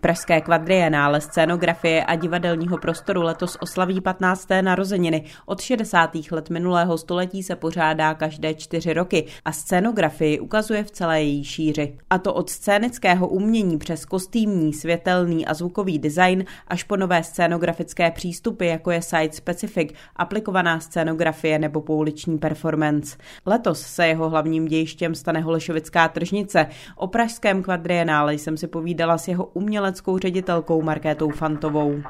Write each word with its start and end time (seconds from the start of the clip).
Pražské 0.00 0.40
kvadrienále 0.40 1.20
scénografie 1.20 2.04
a 2.04 2.14
divadelního 2.14 2.78
prostoru 2.78 3.22
letos 3.22 3.56
oslaví 3.60 4.00
15. 4.00 4.48
narozeniny. 4.60 5.24
Od 5.46 5.60
60. 5.60 6.10
let 6.30 6.50
minulého 6.50 6.98
století 6.98 7.42
se 7.42 7.56
pořádá 7.56 8.14
každé 8.14 8.54
čtyři 8.54 8.92
roky 8.92 9.26
a 9.44 9.52
scénografii 9.52 10.40
ukazuje 10.40 10.84
v 10.84 10.90
celé 10.90 11.22
její 11.22 11.44
šíři. 11.44 11.98
A 12.10 12.18
to 12.18 12.34
od 12.34 12.50
scénického 12.50 13.28
umění 13.28 13.78
přes 13.78 14.04
kostýmní, 14.04 14.72
světelný 14.72 15.46
a 15.46 15.54
zvukový 15.54 15.98
design 15.98 16.44
až 16.68 16.82
po 16.82 16.96
nové 16.96 17.22
scénografické 17.22 18.10
přístupy, 18.10 18.68
jako 18.68 18.90
je 18.90 19.02
site 19.02 19.36
specific, 19.36 19.92
aplikovaná 20.16 20.80
scénografie 20.80 21.58
nebo 21.58 21.80
pouliční 21.80 22.38
performance. 22.38 23.16
Letos 23.46 23.80
se 23.80 24.06
jeho 24.06 24.30
hlavním 24.30 24.66
dějištěm 24.66 25.14
stane 25.14 25.40
Holešovická 25.40 26.08
tržnice. 26.08 26.66
O 26.96 27.06
pražském 27.06 27.62
kvadrienále 27.62 28.34
jsem 28.34 28.56
si 28.56 28.66
povídala 28.66 29.18
s 29.18 29.28
jeho 29.28 29.44
uměleckou 29.88 30.18
ředitelkou 30.18 30.82
Markétou 30.82 31.30
Fantovou. 31.30 32.02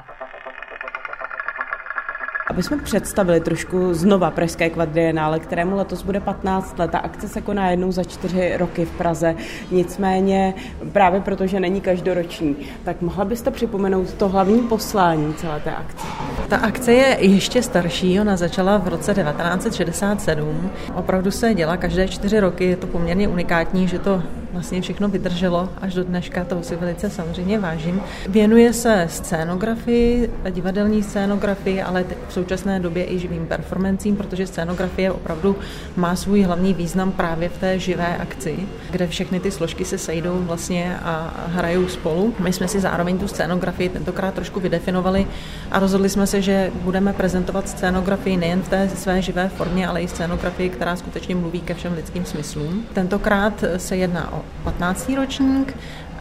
Aby 2.47 2.63
jsme 2.63 2.77
představili 2.77 3.39
trošku 3.39 3.93
znova 3.93 4.31
Pražské 4.31 4.69
kvadrienále, 4.69 5.39
kterému 5.39 5.75
letos 5.75 6.03
bude 6.03 6.19
15 6.19 6.79
let. 6.79 6.91
Ta 6.91 6.99
akce 6.99 7.27
se 7.27 7.41
koná 7.41 7.69
jednou 7.69 7.91
za 7.91 8.03
čtyři 8.03 8.57
roky 8.57 8.85
v 8.85 8.91
Praze. 8.91 9.35
Nicméně 9.71 10.53
právě 10.91 11.21
protože 11.21 11.59
není 11.59 11.81
každoroční, 11.81 12.55
tak 12.83 13.01
mohla 13.01 13.25
byste 13.25 13.51
připomenout 13.51 14.13
to 14.13 14.29
hlavní 14.29 14.59
poslání 14.59 15.33
celé 15.33 15.59
té 15.59 15.75
akce? 15.75 16.07
Ta 16.49 16.57
akce 16.57 16.93
je 16.93 17.17
ještě 17.19 17.63
starší, 17.63 18.19
ona 18.19 18.37
začala 18.37 18.77
v 18.77 18.87
roce 18.87 19.13
1967. 19.13 20.69
Opravdu 20.95 21.31
se 21.31 21.53
dělá 21.53 21.77
každé 21.77 22.07
čtyři 22.07 22.39
roky, 22.39 22.65
je 22.65 22.75
to 22.75 22.87
poměrně 22.87 23.27
unikátní, 23.27 23.87
že 23.87 23.99
to 23.99 24.23
vlastně 24.53 24.81
všechno 24.81 25.09
vydrželo 25.09 25.69
až 25.81 25.93
do 25.93 26.03
dneška, 26.03 26.43
toho 26.43 26.63
si 26.63 26.75
velice 26.75 27.09
samozřejmě 27.09 27.59
vážím. 27.59 28.01
Věnuje 28.29 28.73
se 28.73 29.05
scénografii, 29.09 30.31
divadelní 30.49 31.03
scénografii, 31.03 31.81
ale 31.81 32.05
v 32.27 32.33
současné 32.33 32.79
době 32.79 33.11
i 33.11 33.19
živým 33.19 33.45
performancím, 33.47 34.15
protože 34.15 34.47
scénografie 34.47 35.11
opravdu 35.11 35.55
má 35.95 36.15
svůj 36.15 36.41
hlavní 36.41 36.73
význam 36.73 37.11
právě 37.11 37.49
v 37.49 37.57
té 37.57 37.79
živé 37.79 38.17
akci, 38.17 38.59
kde 38.91 39.07
všechny 39.07 39.39
ty 39.39 39.51
složky 39.51 39.85
se 39.85 39.97
sejdou 39.97 40.39
vlastně 40.39 40.97
a 41.03 41.33
hrajou 41.47 41.87
spolu. 41.87 42.33
My 42.39 42.53
jsme 42.53 42.67
si 42.67 42.79
zároveň 42.79 43.17
tu 43.17 43.27
scénografii 43.27 43.89
tentokrát 43.89 44.33
trošku 44.33 44.59
vydefinovali 44.59 45.27
a 45.71 45.79
rozhodli 45.79 46.09
jsme 46.09 46.27
se, 46.27 46.41
že 46.41 46.71
budeme 46.81 47.13
prezentovat 47.13 47.69
scénografii 47.69 48.37
nejen 48.37 48.61
v 48.61 48.69
té 48.69 48.89
své 48.89 49.21
živé 49.21 49.49
formě, 49.49 49.87
ale 49.87 50.01
i 50.01 50.07
scénografii, 50.07 50.69
která 50.69 50.95
skutečně 50.95 51.35
mluví 51.35 51.61
ke 51.61 51.73
všem 51.73 51.93
lidským 51.93 52.25
smyslům. 52.25 52.85
Tentokrát 52.93 53.63
se 53.77 53.97
jedná 53.97 54.33
o 54.33 54.38
15. 54.63 55.09
ročník 55.09 55.77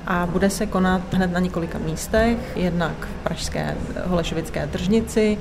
a 0.06 0.27
bude 0.27 0.50
se 0.50 0.66
konat 0.66 1.14
hned 1.14 1.33
na 1.33 1.41
několika 1.41 1.78
místech, 1.78 2.38
jednak 2.56 2.92
v 2.92 3.24
Pražské 3.24 3.77
Holešovické 4.06 4.66
tržnici, 4.66 5.38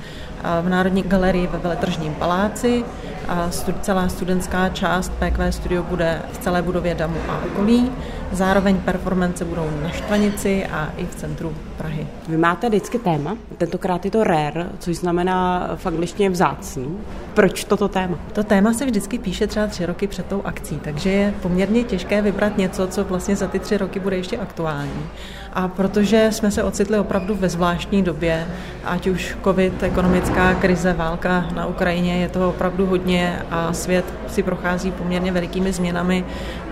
v 0.61 0.69
Národní 0.69 1.03
galerii 1.03 1.47
ve 1.47 1.57
Veletržním 1.57 2.13
paláci 2.13 2.85
a 3.27 3.49
celá 3.81 4.09
studentská 4.09 4.69
část 4.69 5.11
PQ 5.19 5.51
Studio 5.51 5.83
bude 5.83 6.21
v 6.31 6.37
celé 6.37 6.61
budově 6.61 6.95
Damu 6.95 7.17
a 7.29 7.41
okolí. 7.45 7.91
Zároveň 8.31 8.77
performance 8.77 9.45
budou 9.45 9.69
na 9.83 9.89
Štvanici 9.89 10.65
a 10.65 10.89
i 10.97 11.05
v 11.05 11.15
centru 11.15 11.53
Prahy. 11.77 12.07
Vy 12.29 12.37
máte 12.37 12.69
vždycky 12.69 12.99
téma, 12.99 13.37
tentokrát 13.57 14.05
je 14.05 14.11
to 14.11 14.23
rare, 14.23 14.65
což 14.79 14.95
znamená 14.97 15.69
v 15.75 15.85
angličtině 15.85 16.29
vzácný. 16.29 16.97
Proč 17.33 17.63
toto 17.63 17.87
téma? 17.87 18.19
To 18.33 18.43
téma 18.43 18.73
se 18.73 18.85
vždycky 18.85 19.19
píše 19.19 19.47
třeba 19.47 19.67
tři 19.67 19.85
roky 19.85 20.07
před 20.07 20.25
tou 20.25 20.41
akcí, 20.45 20.79
takže 20.83 21.09
je 21.09 21.33
poměrně 21.41 21.83
těžké 21.83 22.21
vybrat 22.21 22.57
něco, 22.57 22.87
co 22.87 23.03
vlastně 23.03 23.35
za 23.35 23.47
ty 23.47 23.59
tři 23.59 23.77
roky 23.77 23.99
bude 23.99 24.15
ještě 24.15 24.37
aktuální. 24.37 25.05
A 25.53 25.67
protože 25.67 26.27
jsme 26.31 26.51
se 26.51 26.63
ocitli 26.63 26.99
opravdu 26.99 27.35
ve 27.35 27.49
zvláštní 27.49 28.03
době, 28.03 28.47
ať 28.85 29.07
už 29.07 29.37
covid, 29.43 29.83
ekonomická 29.83 30.53
krize, 30.53 30.93
válka 30.93 31.45
na 31.55 31.65
Ukrajině, 31.65 32.17
je 32.17 32.29
toho 32.29 32.49
opravdu 32.49 32.85
hodně 32.85 33.41
a 33.51 33.73
svět 33.73 34.05
si 34.27 34.43
prochází 34.43 34.91
poměrně 34.91 35.31
velikými 35.31 35.73
změnami 35.73 36.25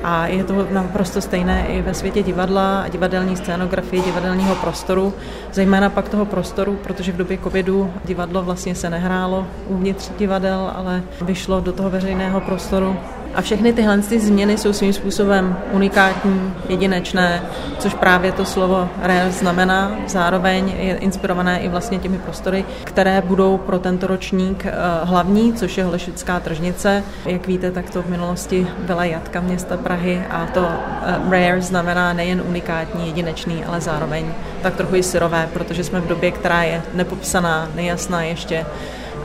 a 0.03 0.27
je 0.27 0.43
to 0.43 0.67
naprosto 0.71 1.21
stejné 1.21 1.44
i 1.53 1.81
ve 1.81 1.93
světě 1.93 2.23
divadla, 2.23 2.85
divadelní 2.87 3.35
scénografie, 3.35 4.03
divadelního 4.03 4.55
prostoru, 4.55 5.13
zejména 5.53 5.89
pak 5.89 6.09
toho 6.09 6.25
prostoru, 6.25 6.79
protože 6.83 7.11
v 7.11 7.17
době 7.17 7.37
covidu 7.37 7.93
divadlo 8.05 8.43
vlastně 8.43 8.75
se 8.75 8.89
nehrálo 8.89 9.47
uvnitř 9.67 10.11
divadel, 10.17 10.71
ale 10.75 11.03
vyšlo 11.21 11.61
do 11.61 11.71
toho 11.73 11.89
veřejného 11.89 12.41
prostoru 12.41 12.97
a 13.35 13.41
všechny 13.41 13.73
tyhle 13.73 13.97
ty 13.97 14.19
změny 14.19 14.57
jsou 14.57 14.73
svým 14.73 14.93
způsobem 14.93 15.57
unikátní, 15.71 16.53
jedinečné, 16.69 17.41
což 17.79 17.93
právě 17.93 18.31
to 18.31 18.45
slovo 18.45 18.89
rare 19.01 19.31
znamená. 19.31 19.91
Zároveň 20.07 20.69
je 20.69 20.95
inspirované 20.95 21.59
i 21.59 21.69
vlastně 21.69 21.99
těmi 21.99 22.17
prostory, 22.17 22.65
které 22.83 23.21
budou 23.21 23.57
pro 23.57 23.79
tento 23.79 24.07
ročník 24.07 24.65
eh, 24.65 24.71
hlavní, 25.03 25.53
což 25.53 25.77
je 25.77 25.83
Holešická 25.83 26.39
tržnice. 26.39 27.03
Jak 27.25 27.47
víte, 27.47 27.71
tak 27.71 27.89
to 27.89 28.01
v 28.01 28.09
minulosti 28.09 28.67
byla 28.79 29.05
jatka 29.05 29.41
města 29.41 29.77
Prahy 29.77 30.23
a 30.29 30.45
to 30.53 30.67
eh, 30.67 31.15
rare 31.29 31.61
znamená 31.61 32.13
nejen 32.13 32.43
unikátní, 32.47 33.07
jedinečný, 33.07 33.65
ale 33.65 33.81
zároveň 33.81 34.33
tak 34.61 34.75
trochu 34.75 34.95
i 34.95 35.03
syrové, 35.03 35.49
protože 35.53 35.83
jsme 35.83 36.01
v 36.01 36.07
době, 36.07 36.31
která 36.31 36.63
je 36.63 36.81
nepopsaná, 36.93 37.69
nejasná 37.75 38.23
ještě 38.23 38.65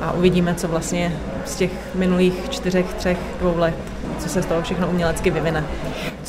a 0.01 0.13
uvidíme, 0.13 0.55
co 0.55 0.69
vlastně 0.69 1.17
z 1.47 1.57
těch 1.57 1.71
minulých 1.95 2.51
čtyřech, 2.51 2.95
třech, 2.95 3.19
dvou 3.41 3.59
let 3.59 3.75
co 4.21 4.29
se 4.29 4.43
z 4.43 4.47
toho 4.47 4.63
všechno 4.63 4.89
umělecky 4.89 5.31
vyvine. 5.31 5.65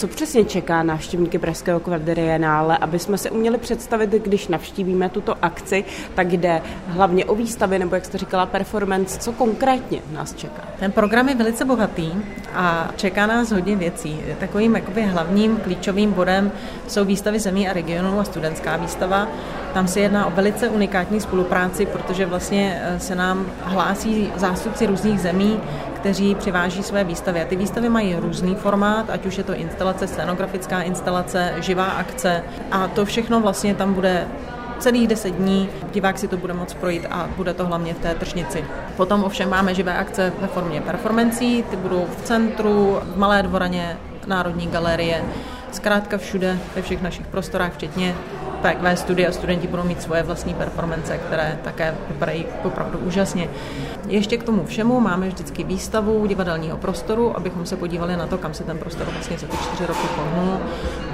Co 0.01 0.07
přesně 0.07 0.45
čeká 0.45 0.83
návštěvníky 0.83 1.39
Pražského 1.39 1.79
kvadrienále, 1.79 2.77
aby 2.77 2.99
jsme 2.99 3.17
si 3.17 3.29
uměli 3.29 3.57
představit, 3.57 4.09
když 4.09 4.47
navštívíme 4.47 5.09
tuto 5.09 5.35
akci, 5.41 5.83
tak 6.15 6.31
jde 6.31 6.61
hlavně 6.87 7.25
o 7.25 7.35
výstavy, 7.35 7.79
nebo 7.79 7.95
jak 7.95 8.05
jste 8.05 8.17
říkala, 8.17 8.45
performance, 8.45 9.19
co 9.19 9.31
konkrétně 9.31 10.01
nás 10.11 10.33
čeká? 10.33 10.61
Ten 10.79 10.91
program 10.91 11.29
je 11.29 11.35
velice 11.35 11.65
bohatý 11.65 12.11
a 12.53 12.91
čeká 12.95 13.25
nás 13.25 13.51
hodně 13.51 13.75
věcí. 13.75 14.19
Takovým 14.39 14.75
jakoby 14.75 15.01
hlavním 15.01 15.57
klíčovým 15.57 16.11
bodem 16.11 16.51
jsou 16.87 17.05
výstavy 17.05 17.39
zemí 17.39 17.69
a 17.69 17.73
regionů 17.73 18.19
a 18.19 18.23
studentská 18.23 18.77
výstava. 18.77 19.27
Tam 19.73 19.87
se 19.87 19.99
jedná 19.99 20.25
o 20.25 20.31
velice 20.31 20.69
unikátní 20.69 21.21
spolupráci, 21.21 21.85
protože 21.85 22.25
vlastně 22.25 22.81
eh, 22.83 22.99
se 22.99 23.15
nám 23.15 23.45
hlásí 23.63 24.31
zástupci 24.35 24.85
různých 24.85 25.19
zemí, 25.19 25.59
kteří 26.01 26.35
přiváží 26.35 26.83
své 26.83 27.03
výstavy. 27.03 27.41
A 27.41 27.45
ty 27.45 27.55
výstavy 27.55 27.89
mají 27.89 28.15
různý 28.15 28.55
formát, 28.55 29.09
ať 29.09 29.25
už 29.25 29.37
je 29.37 29.43
to 29.43 29.53
instalace, 29.53 30.07
scénografická 30.07 30.81
instalace, 30.81 31.53
živá 31.59 31.85
akce 31.85 32.43
a 32.71 32.87
to 32.87 33.05
všechno 33.05 33.39
vlastně 33.39 33.75
tam 33.75 33.93
bude 33.93 34.27
celých 34.79 35.07
10 35.07 35.29
dní. 35.29 35.69
Divák 35.91 36.17
si 36.17 36.27
to 36.27 36.37
bude 36.37 36.53
moct 36.53 36.73
projít 36.73 37.05
a 37.09 37.29
bude 37.37 37.53
to 37.53 37.65
hlavně 37.65 37.93
v 37.93 37.99
té 37.99 38.15
tržnici. 38.15 38.65
Potom 38.97 39.23
ovšem 39.23 39.49
máme 39.49 39.75
živé 39.75 39.97
akce 39.97 40.33
ve 40.41 40.47
formě 40.47 40.81
performancí, 40.81 41.63
ty 41.63 41.75
budou 41.75 42.07
v 42.17 42.21
centru, 42.23 42.99
v 43.03 43.17
Malé 43.17 43.43
dvoraně, 43.43 43.97
Národní 44.27 44.67
galerie, 44.67 45.23
zkrátka 45.71 46.17
všude, 46.17 46.59
ve 46.75 46.81
všech 46.81 47.01
našich 47.01 47.27
prostorách, 47.27 47.73
včetně 47.73 48.15
PQ 48.61 48.97
studia 48.97 49.31
studenti 49.31 49.67
budou 49.67 49.83
mít 49.83 50.01
svoje 50.01 50.23
vlastní 50.23 50.53
performance, 50.53 51.17
které 51.17 51.59
také 51.63 51.95
vypadají 52.09 52.45
opravdu 52.63 52.99
úžasně. 52.99 53.49
Ještě 54.07 54.37
k 54.37 54.43
tomu 54.43 54.65
všemu 54.65 54.99
máme 54.99 55.27
vždycky 55.27 55.63
výstavu 55.63 56.27
divadelního 56.27 56.77
prostoru, 56.77 57.37
abychom 57.37 57.65
se 57.65 57.75
podívali 57.75 58.17
na 58.17 58.27
to, 58.27 58.37
kam 58.37 58.53
se 58.53 58.63
ten 58.63 58.77
prostor 58.77 59.07
vlastně 59.13 59.37
za 59.37 59.47
ty 59.47 59.57
čtyři 59.57 59.85
roky 59.85 60.07
pohnul 60.15 60.57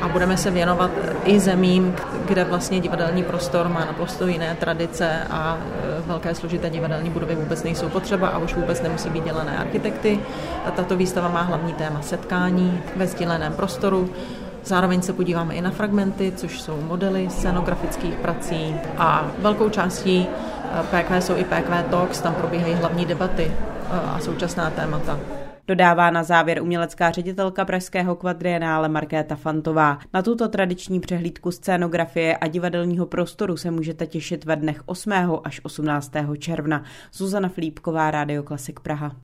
a 0.02 0.08
budeme 0.08 0.38
se 0.38 0.52
věnovat 0.52 0.92
i 1.26 1.40
zemím, 1.40 1.96
kde 2.26 2.44
vlastně 2.44 2.80
divadelní 2.80 3.24
prostor 3.24 3.70
má 3.70 3.86
naprosto 3.86 4.28
jiné 4.28 4.56
tradice 4.60 5.10
a 5.30 5.58
e, 5.98 6.02
velké 6.02 6.36
složité 6.36 6.70
divadelní 6.70 7.10
budovy 7.10 7.36
vůbec 7.36 7.64
nejsou 7.64 7.90
potřeba 7.90 8.28
a 8.28 8.38
už 8.38 8.56
vůbec 8.56 8.82
nemusí 8.82 9.10
být 9.10 9.24
dělané 9.24 9.58
architekty. 9.58 10.20
Tato 10.76 10.98
výstava 10.98 11.28
má 11.28 11.42
hlavní 11.42 11.74
téma 11.74 12.02
setkání 12.02 12.82
ve 12.96 13.08
sdíleném 13.08 13.54
prostoru, 13.54 14.10
Zároveň 14.68 15.02
se 15.02 15.14
podíváme 15.14 15.56
i 15.56 15.62
na 15.62 15.72
fragmenty, 15.72 16.34
což 16.36 16.62
jsou 16.62 16.82
modely 16.82 17.30
scenografických 17.30 18.16
prací 18.16 18.76
a 18.98 19.32
velkou 19.40 19.70
částí 19.70 20.28
eh, 20.28 20.84
PQ 20.84 21.22
jsou 21.22 21.36
i 21.38 21.44
PQ 21.44 21.84
Talks, 21.84 22.22
tam 22.22 22.36
probíhají 22.36 22.74
hlavní 22.74 23.06
debaty 23.06 23.52
eh, 23.52 24.00
a 24.00 24.20
současná 24.20 24.70
témata. 24.70 25.20
Dodává 25.68 26.10
na 26.10 26.24
závěr 26.24 26.62
umělecká 26.62 27.12
ředitelka 27.12 27.66
Pražského 27.66 28.16
kvadrienále 28.16 28.90
Markéta 28.90 29.36
Fantová. 29.36 30.00
Na 30.14 30.22
tuto 30.22 30.48
tradiční 30.48 31.00
přehlídku 31.00 31.52
scénografie 31.52 32.38
a 32.38 32.48
divadelního 32.48 33.06
prostoru 33.06 33.58
se 33.58 33.72
můžete 33.72 34.08
těšit 34.08 34.46
ve 34.46 34.56
dnech 34.56 34.82
8. 34.86 35.12
až 35.44 35.62
18. 35.64 36.12
června. 36.38 36.84
Zuzana 37.14 37.50
Flípková, 37.50 38.12
Rádio 38.12 38.44
Klasik 38.44 38.80
Praha. 38.80 39.16